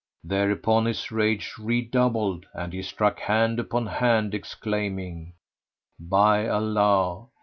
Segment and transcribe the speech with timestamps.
[0.23, 5.33] Thereupon his rage redoubled and he struck hand upon hand exclaiming,
[5.99, 7.27] "By Allah!